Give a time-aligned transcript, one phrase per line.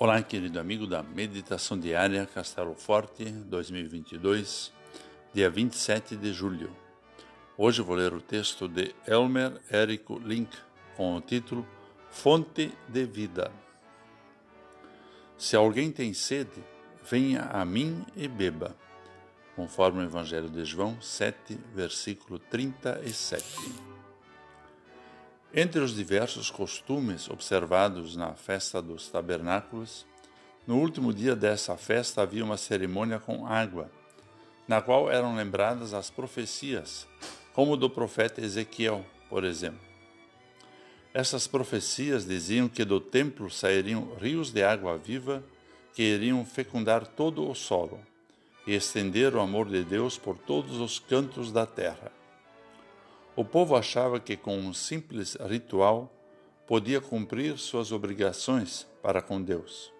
[0.00, 4.72] Olá, querido amigo da Meditação Diária Castelo Forte 2022,
[5.34, 6.70] dia 27 de julho.
[7.56, 10.56] Hoje vou ler o texto de Elmer Érico Link
[10.96, 11.66] com o título
[12.12, 13.50] Fonte de Vida.
[15.36, 16.62] Se alguém tem sede,
[17.10, 18.76] venha a mim e beba,
[19.56, 23.87] conforme o Evangelho de João 7, versículo 37.
[25.52, 30.04] Entre os diversos costumes observados na festa dos tabernáculos,
[30.66, 33.90] no último dia dessa festa havia uma cerimônia com água,
[34.66, 37.08] na qual eram lembradas as profecias,
[37.54, 39.80] como do profeta Ezequiel, por exemplo.
[41.14, 45.42] Essas profecias diziam que do templo sairiam rios de água viva
[45.94, 47.98] que iriam fecundar todo o solo
[48.66, 52.17] e estender o amor de Deus por todos os cantos da terra.
[53.38, 56.12] O povo achava que com um simples ritual
[56.66, 59.92] podia cumprir suas obrigações para com Deus.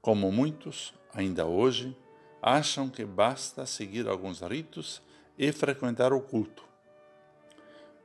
[0.00, 1.94] Como muitos, ainda hoje,
[2.40, 5.02] acham que basta seguir alguns ritos
[5.36, 6.64] e frequentar o culto.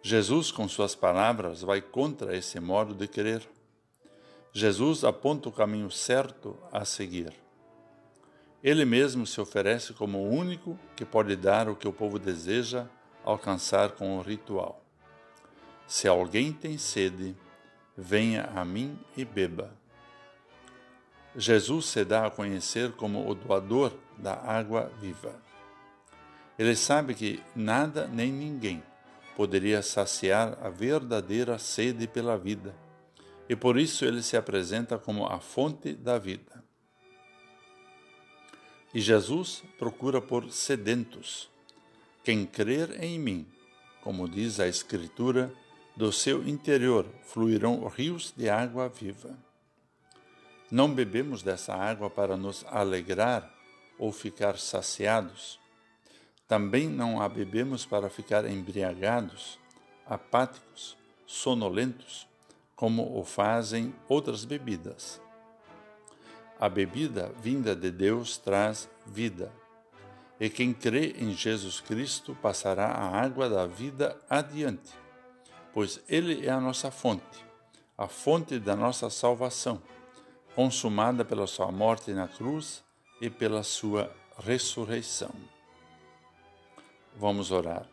[0.01, 3.41] Jesus, com suas palavras, vai contra esse modo de querer.
[4.51, 7.31] Jesus aponta o caminho certo a seguir.
[8.61, 12.85] Ele mesmo se oferece como o único que pode dar o que o povo deseja
[13.25, 14.81] alcançar com o ritual.
[15.87, 17.35] Se alguém tem sede,
[17.97, 19.73] venha a mim e beba.
[21.35, 25.35] Jesus se dá a conhecer como o doador da água viva.
[26.57, 28.81] Ele sabe que nada nem ninguém
[29.35, 32.73] poderia saciar a verdadeira sede pela vida,
[33.49, 36.63] e por isso ele se apresenta como a fonte da vida.
[38.93, 41.51] E Jesus procura por sedentos,
[42.25, 43.45] quem crer em mim,
[44.01, 45.53] como diz a Escritura,
[45.95, 49.37] do seu interior fluirão rios de água viva.
[50.71, 53.53] Não bebemos dessa água para nos alegrar
[53.99, 55.59] ou ficar saciados.
[56.47, 59.59] Também não a bebemos para ficar embriagados,
[60.03, 60.97] apáticos,
[61.27, 62.27] sonolentos,
[62.75, 65.21] como o fazem outras bebidas.
[66.59, 69.51] A bebida vinda de Deus traz vida
[70.39, 74.91] e quem crê em Jesus Cristo passará a água da vida adiante,
[75.73, 77.45] pois Ele é a nossa fonte,
[77.97, 79.81] a fonte da nossa salvação,
[80.53, 82.83] consumada pela Sua morte na cruz
[83.21, 85.31] e pela Sua ressurreição.
[87.15, 87.87] Vamos orar.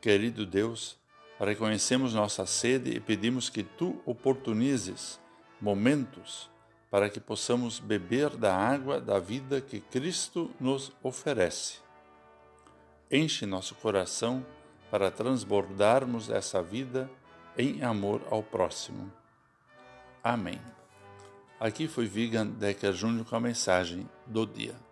[0.00, 0.96] Querido Deus,
[1.38, 5.20] reconhecemos nossa sede e pedimos que Tu oportunizes
[5.60, 6.48] momentos
[6.90, 11.78] para que possamos beber da água da vida que Cristo nos oferece.
[13.10, 14.44] Enche nosso coração
[14.90, 17.10] para transbordarmos essa vida
[17.56, 19.12] em amor ao próximo.
[20.22, 20.60] Amém.
[21.58, 24.85] Aqui foi Vigan Decker Júnior com a mensagem do dia.